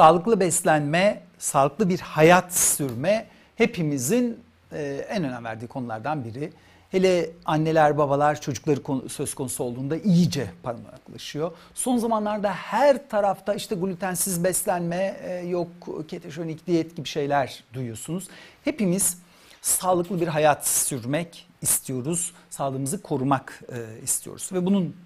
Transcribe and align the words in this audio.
sağlıklı 0.00 0.40
beslenme, 0.40 1.22
sağlıklı 1.38 1.88
bir 1.88 2.00
hayat 2.00 2.54
sürme 2.54 3.26
hepimizin 3.56 4.40
e, 4.72 5.06
en 5.08 5.24
önem 5.24 5.44
verdiği 5.44 5.66
konulardan 5.66 6.24
biri. 6.24 6.52
Hele 6.90 7.30
anneler 7.44 7.98
babalar 7.98 8.40
çocukları 8.40 9.08
söz 9.08 9.34
konusu 9.34 9.64
olduğunda 9.64 9.96
iyice 9.96 10.50
parmaklaşıyor. 10.62 11.52
Son 11.74 11.98
zamanlarda 11.98 12.52
her 12.52 13.08
tarafta 13.08 13.54
işte 13.54 13.74
glutensiz 13.74 14.44
beslenme, 14.44 15.16
e, 15.22 15.32
yok 15.32 15.68
ketojenik 16.08 16.66
diyet 16.66 16.96
gibi 16.96 17.08
şeyler 17.08 17.64
duyuyorsunuz. 17.72 18.28
Hepimiz 18.64 19.18
sağlıklı 19.62 20.20
bir 20.20 20.28
hayat 20.28 20.68
sürmek 20.68 21.48
istiyoruz. 21.62 22.32
Sağlığımızı 22.50 23.02
korumak 23.02 23.62
e, 23.72 24.02
istiyoruz. 24.02 24.50
Ve 24.52 24.66
bunun 24.66 24.96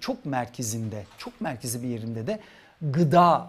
çok 0.00 0.26
merkezinde, 0.26 1.04
çok 1.18 1.40
merkezi 1.40 1.82
bir 1.82 1.88
yerinde 1.88 2.26
de 2.26 2.40
gıda 2.82 3.48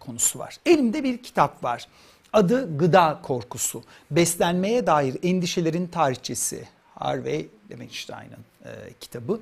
konusu 0.00 0.38
var. 0.38 0.56
Elimde 0.66 1.04
bir 1.04 1.22
kitap 1.22 1.64
var. 1.64 1.88
Adı 2.32 2.78
Gıda 2.78 3.20
Korkusu. 3.22 3.82
Beslenmeye 4.10 4.86
dair 4.86 5.16
endişelerin 5.22 5.86
tarihçesi. 5.86 6.68
Harvey 6.94 7.48
Demenstein'ın 7.70 8.44
e, 8.64 8.92
kitabı. 9.00 9.40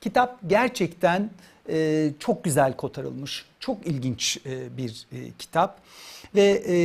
Kitap 0.00 0.38
gerçekten 0.46 1.30
e, 1.68 2.10
çok 2.18 2.44
güzel 2.44 2.76
kotarılmış, 2.76 3.44
çok 3.60 3.86
ilginç 3.86 4.38
e, 4.46 4.76
bir 4.76 5.06
e, 5.12 5.32
kitap 5.38 5.80
ve 6.34 6.62
e, 6.68 6.76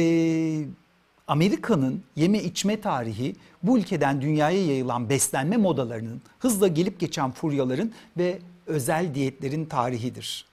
Amerika'nın 1.28 2.04
yeme 2.16 2.44
içme 2.44 2.82
tarihi 2.82 3.36
bu 3.64 3.78
ülkeden 3.78 4.22
dünyaya 4.22 4.66
yayılan 4.66 5.10
beslenme 5.10 5.58
modalarının, 5.58 6.22
hızla 6.40 6.68
gelip 6.68 7.00
geçen 7.00 7.32
furyaların 7.32 7.92
ve 8.18 8.40
özel 8.68 9.16
diyetlerin 9.16 9.66
tarihidir. 9.66 10.51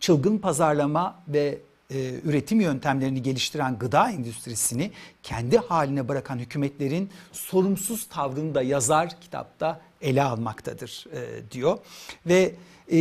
Çılgın 0.00 0.38
pazarlama 0.38 1.22
ve 1.28 1.58
e, 1.90 2.20
üretim 2.24 2.60
yöntemlerini 2.60 3.22
geliştiren 3.22 3.78
gıda 3.78 4.10
endüstrisini 4.10 4.90
kendi 5.22 5.58
haline 5.58 6.08
bırakan 6.08 6.38
hükümetlerin 6.38 7.10
sorumsuz 7.32 8.06
tavrını 8.08 8.54
da 8.54 8.62
yazar 8.62 9.20
kitapta 9.20 9.80
ele 10.00 10.22
almaktadır 10.22 11.06
e, 11.12 11.50
diyor. 11.50 11.78
Ve 12.26 12.54
e, 12.92 12.98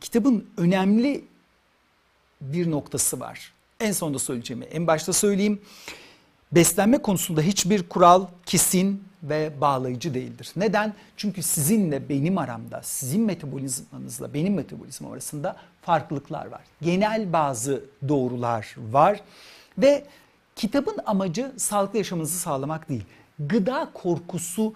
kitabın 0.00 0.46
önemli 0.56 1.24
bir 2.40 2.70
noktası 2.70 3.20
var. 3.20 3.52
En 3.80 3.92
sonunda 3.92 4.18
söyleyeceğimi 4.18 4.64
en 4.64 4.86
başta 4.86 5.12
söyleyeyim. 5.12 5.60
Beslenme 6.52 6.98
konusunda 6.98 7.40
hiçbir 7.40 7.82
kural 7.82 8.26
kesin 8.46 9.04
ve 9.28 9.60
bağlayıcı 9.60 10.14
değildir. 10.14 10.52
Neden? 10.56 10.94
Çünkü 11.16 11.42
sizinle 11.42 12.08
benim 12.08 12.38
aramda, 12.38 12.80
sizin 12.82 13.22
metabolizmanızla 13.22 14.34
benim 14.34 14.54
metabolizmam 14.54 15.12
arasında 15.12 15.56
farklılıklar 15.82 16.46
var. 16.46 16.60
Genel 16.82 17.32
bazı 17.32 17.84
doğrular 18.08 18.74
var 18.78 19.20
ve 19.78 20.04
kitabın 20.56 20.98
amacı 21.06 21.52
sağlıklı 21.56 21.98
yaşamınızı 21.98 22.38
sağlamak 22.38 22.88
değil. 22.88 23.04
Gıda 23.38 23.90
korkusu 23.94 24.74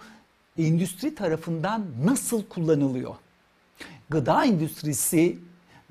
endüstri 0.57 1.15
tarafından 1.15 1.85
nasıl 2.05 2.43
kullanılıyor? 2.43 3.15
Gıda 4.09 4.45
endüstrisi 4.45 5.39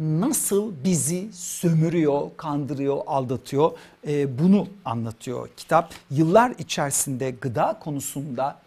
nasıl 0.01 0.73
bizi 0.85 1.29
sömürüyor, 1.33 2.31
kandırıyor, 2.37 3.01
aldatıyor 3.07 3.73
e, 4.07 4.39
bunu 4.39 4.69
anlatıyor 4.85 5.49
kitap. 5.57 5.95
Yıllar 6.11 6.53
içerisinde 6.59 7.31
gıda 7.31 7.79
konusunda, 7.81 8.59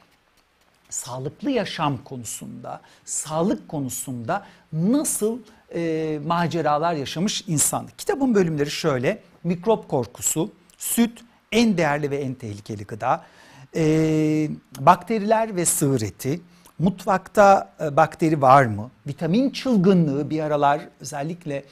sağlıklı 0.89 1.51
yaşam 1.51 2.03
konusunda, 2.03 2.81
sağlık 3.05 3.67
konusunda 3.67 4.45
nasıl 4.73 5.39
e, 5.75 6.19
maceralar 6.25 6.93
yaşamış 6.93 7.43
insan. 7.47 7.87
Kitabın 7.97 8.35
bölümleri 8.35 8.71
şöyle, 8.71 9.21
mikrop 9.43 9.89
korkusu, 9.89 10.51
süt, 10.77 11.21
en 11.51 11.77
değerli 11.77 12.11
ve 12.11 12.17
en 12.17 12.33
tehlikeli 12.33 12.83
gıda, 12.83 13.23
e, 13.75 14.49
bakteriler 14.79 15.55
ve 15.55 15.65
sığır 15.65 16.01
eti, 16.01 16.41
Mutfakta 16.79 17.73
e, 17.81 17.95
bakteri 17.97 18.41
var 18.41 18.65
mı? 18.65 18.91
Vitamin 19.07 19.49
çılgınlığı 19.49 20.29
bir 20.29 20.39
aralar 20.39 20.81
özellikle 20.99 21.63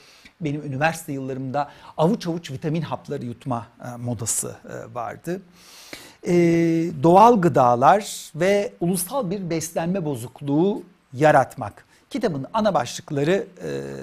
benim 0.41 0.61
üniversite 0.61 1.13
yıllarımda 1.13 1.69
avuç 1.97 2.27
avuç 2.27 2.51
vitamin 2.51 2.81
hapları 2.81 3.25
yutma 3.25 3.67
e, 3.85 3.97
modası 3.97 4.55
e, 4.69 4.95
vardı. 4.95 5.41
Doğal 7.03 7.41
gıdalar 7.41 8.31
ve 8.35 8.73
ulusal 8.79 9.31
bir 9.31 9.49
beslenme 9.49 10.05
bozukluğu 10.05 10.83
yaratmak. 11.13 11.85
Kitabın 12.09 12.45
ana 12.53 12.73
başlıkları 12.73 13.47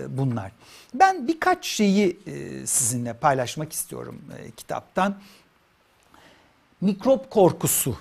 bunlar. 0.09 0.53
Ben 0.95 1.29
birkaç 1.29 1.67
şeyi 1.67 2.19
sizinle 2.67 3.13
paylaşmak 3.13 3.73
istiyorum 3.73 4.23
kitaptan. 4.57 5.17
Mikrop 6.81 7.31
korkusu 7.31 7.97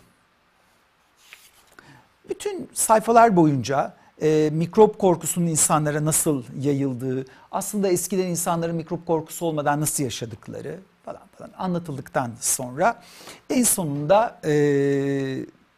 bütün 2.30 2.70
sayfalar 2.74 3.36
boyunca 3.36 3.94
e, 4.22 4.50
mikrop 4.54 5.00
korkusunun 5.00 5.48
insanlara 5.48 6.06
nasıl 6.06 6.44
yayıldığı, 6.60 7.26
aslında 7.52 7.88
eskiden 7.88 8.28
insanların 8.28 8.76
mikrop 8.76 9.08
korkusu 9.08 9.46
olmadan 9.46 9.82
nasıl 9.82 10.04
yaşadıkları 10.04 10.80
falan 11.06 11.22
falan 11.38 11.52
anlatıldıktan 11.58 12.32
sonra 12.40 13.04
en 13.50 13.64
sonunda 13.64 14.40
e, 14.46 14.52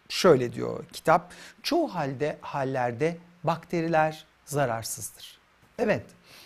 şöyle 0.10 0.54
diyor 0.54 0.86
kitap. 0.94 1.32
Çoğu 1.64 1.88
halde 1.88 2.38
hallerde 2.42 3.18
bakteriler 3.44 4.26
zararsızdır. 4.46 5.40
Evet, 5.80 6.06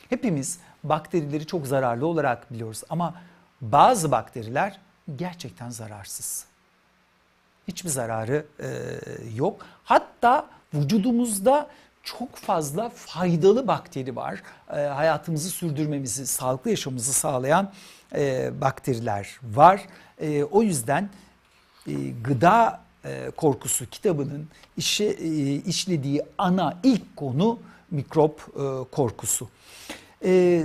hepimiz 0.10 0.60
bakterileri 0.84 1.46
çok 1.46 1.68
zararlı 1.68 2.08
olarak 2.08 2.52
biliyoruz 2.52 2.84
ama 2.90 3.16
bazı 3.62 4.12
bakteriler 4.12 4.80
gerçekten 5.16 5.70
zararsız 5.70 6.46
hiçbir 7.68 7.90
zararı 7.90 8.46
e, 8.60 8.68
yok. 9.36 9.66
Hatta 9.84 10.48
vücudumuzda 10.74 11.70
çok 12.04 12.36
fazla 12.36 12.90
faydalı 12.90 13.68
bakteri 13.68 14.16
var. 14.16 14.44
E, 14.70 14.80
hayatımızı 14.80 15.50
sürdürmemizi, 15.50 16.28
sağlıklı 16.28 16.70
yaşamımızı 16.70 17.14
sağlayan 17.14 17.72
e, 18.16 18.52
bakteriler 18.62 19.40
var. 19.44 19.82
E, 20.22 20.44
o 20.44 20.62
yüzden 20.62 21.10
e, 21.88 21.94
gıda 22.24 22.82
e, 23.06 23.32
korkusu 23.38 23.90
kitabının 23.90 24.48
işe, 24.78 25.06
e, 25.06 25.56
işlediği 25.56 26.22
ana 26.38 26.80
ilk 26.84 27.16
konu 27.18 27.60
mikrop 27.92 28.42
e, 28.56 28.92
korkusu. 28.92 29.50
E, 30.26 30.64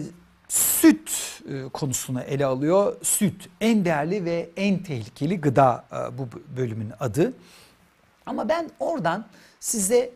süt 0.49 1.11
e, 1.49 1.69
konusunu 1.69 2.21
ele 2.21 2.47
alıyor. 2.47 2.97
Süt 3.03 3.49
en 3.61 3.85
değerli 3.85 4.25
ve 4.25 4.51
en 4.57 4.83
tehlikeli 4.83 5.41
gıda 5.41 5.85
e, 5.93 6.19
bu 6.19 6.29
bölümün 6.57 6.93
adı. 7.01 7.33
Ama 8.27 8.49
ben 8.49 8.71
oradan 8.81 9.27
size 9.61 10.11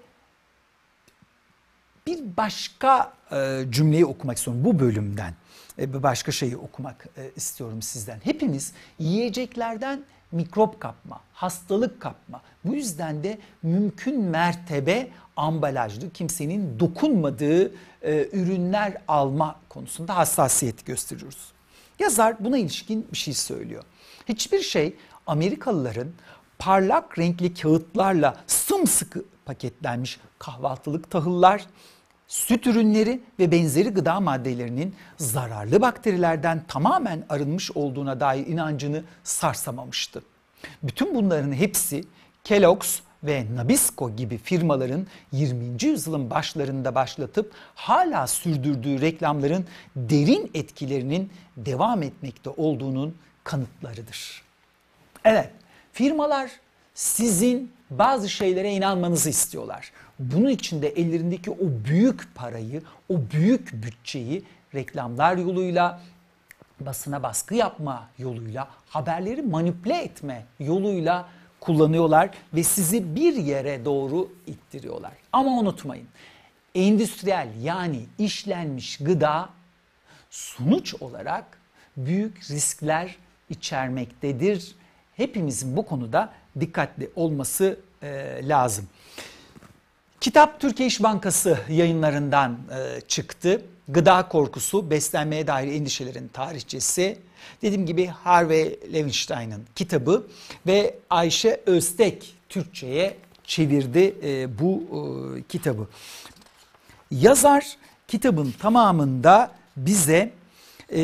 bir 2.07 2.37
başka 2.37 3.13
e, 3.33 3.65
cümleyi 3.71 4.07
okumak 4.07 4.37
istiyorum 4.37 4.65
bu 4.65 4.79
bölümden. 4.79 5.35
Bir 5.79 6.03
başka 6.03 6.33
şeyi 6.33 6.57
okumak 6.57 7.07
istiyorum 7.37 7.83
sizden. 7.83 8.21
Hepimiz 8.25 8.73
yiyeceklerden 8.99 10.05
mikrop 10.33 10.81
kapma, 10.81 11.21
hastalık 11.33 12.01
kapma. 12.01 12.41
Bu 12.65 12.75
yüzden 12.75 13.25
de 13.25 13.39
mümkün 13.63 14.21
mertebe 14.21 15.09
ambalajlı, 15.37 16.11
kimsenin 16.11 16.81
dokunmadığı 16.81 17.73
e, 18.03 18.29
ürünler 18.33 18.97
alma 19.09 19.57
konusunda 19.69 20.17
hassasiyet 20.17 20.87
gösteriyoruz. 20.87 21.53
Yazar 21.99 22.45
buna 22.45 22.59
ilişkin 22.59 23.07
bir 23.13 23.17
şey 23.17 23.35
söylüyor. 23.35 23.83
Hiçbir 24.29 24.61
şey 24.61 24.97
Amerikalıların 25.27 26.09
parlak 26.59 27.19
renkli 27.19 27.55
kağıtlarla 27.55 28.37
sımsıkı 28.47 29.25
paketlenmiş 29.45 30.21
kahvaltılık 30.39 31.11
tahıllar, 31.11 31.67
süt 32.29 32.67
ürünleri 32.67 33.21
ve 33.39 33.51
benzeri 33.51 33.89
gıda 33.89 34.21
maddelerinin 34.21 34.95
zararlı 35.17 35.81
bakterilerden 35.81 36.63
tamamen 36.69 37.25
arınmış 37.29 37.71
olduğuna 37.71 38.21
dair 38.21 38.47
inancını 38.47 39.05
sarsamamıştı. 39.25 40.23
Bütün 40.83 41.15
bunların 41.15 41.53
hepsi 41.53 42.05
Kellogg's 42.45 43.01
ve 43.25 43.47
Nabisco 43.57 44.17
gibi 44.17 44.39
firmaların 44.39 45.07
20. 45.33 45.85
yüzyılın 45.85 46.31
başlarında 46.31 46.95
başlatıp 46.95 47.53
hala 47.75 48.27
sürdürdüğü 48.27 49.01
reklamların 49.01 49.67
derin 49.97 50.51
etkilerinin 50.55 51.33
devam 51.57 52.03
etmekte 52.03 52.51
olduğunun 52.51 53.17
kanıtlarıdır. 53.45 54.43
Evet, 55.25 55.51
firmalar 55.93 56.51
sizin 56.95 57.73
bazı 57.99 58.29
şeylere 58.29 58.73
inanmanızı 58.73 59.31
istiyorlar. 59.31 59.93
Bunun 60.19 60.49
için 60.49 60.83
de 60.83 60.89
ellerindeki 60.89 61.51
o 61.51 61.85
büyük 61.85 62.35
parayı, 62.35 62.83
o 63.09 63.21
büyük 63.33 63.73
bütçeyi 63.73 64.45
reklamlar 64.75 65.37
yoluyla, 65.37 66.01
basına 66.81 67.23
baskı 67.23 67.55
yapma 67.55 68.09
yoluyla, 68.19 68.69
haberleri 68.89 69.43
manipüle 69.43 70.03
etme 70.03 70.45
yoluyla 70.61 71.29
kullanıyorlar 71.61 72.31
ve 72.55 72.63
sizi 72.63 73.17
bir 73.17 73.35
yere 73.35 73.85
doğru 73.85 74.33
ittiriyorlar. 74.47 75.13
Ama 75.33 75.51
unutmayın, 75.51 76.07
endüstriyel 76.75 77.49
yani 77.63 78.01
işlenmiş 78.19 78.97
gıda 78.97 79.49
sonuç 80.31 80.95
olarak 80.95 81.59
büyük 81.97 82.51
riskler 82.51 83.17
içermektedir. 83.51 84.75
Hepimizin 85.17 85.77
bu 85.77 85.87
konuda 85.87 86.33
dikkatli 86.61 87.11
olması 87.17 87.81
e, 88.03 88.41
lazım. 88.49 88.87
Kitap 90.21 90.61
Türkiye 90.61 90.89
İş 90.89 91.03
Bankası 91.03 91.59
yayınlarından 91.69 92.59
e, 92.71 93.01
çıktı. 93.01 93.63
Gıda 93.89 94.29
korkusu, 94.29 94.91
beslenmeye 94.91 95.47
dair 95.47 95.73
endişelerin 95.73 96.29
tarihçesi. 96.29 97.19
Dediğim 97.63 97.87
gibi 97.87 98.07
Harvey 98.07 98.79
Levinstein'ın 98.93 99.63
kitabı 99.75 100.27
ve 100.67 100.95
Ayşe 101.11 101.61
Öztek 101.67 102.35
Türkçe'ye 102.49 103.17
çevirdi 103.45 104.15
e, 104.23 104.59
bu 104.59 104.83
e, 104.83 105.43
kitabı. 105.43 105.89
Yazar 107.11 107.77
kitabın 108.09 108.55
tamamında 108.61 109.51
bize 109.77 110.33
e, 110.93 111.03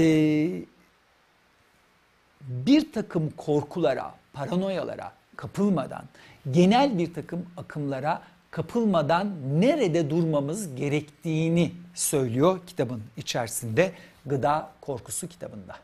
bir 2.48 2.92
takım 2.92 3.30
korkulara, 3.36 4.14
paranoyalara 4.32 5.12
kapılmadan, 5.36 6.02
genel 6.50 6.98
bir 6.98 7.14
takım 7.14 7.46
akımlara 7.56 8.22
kapılmadan 8.50 9.32
nerede 9.60 10.10
durmamız 10.10 10.74
gerektiğini 10.74 11.72
söylüyor 11.94 12.60
kitabın 12.66 13.02
içerisinde 13.16 13.92
Gıda 14.26 14.70
Korkusu 14.80 15.28
kitabında. 15.28 15.76